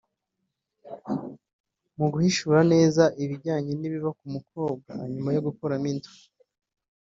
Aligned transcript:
Mu 1.97 2.05
guhishura 2.13 2.59
neza 2.73 3.03
ibijyanye 3.23 3.71
n’ibiba 3.75 4.09
ku 4.19 4.25
mukobwa 4.35 4.89
nyuma 5.13 5.29
yo 5.35 5.41
gukuramo 5.47 5.87
inda 5.93 6.11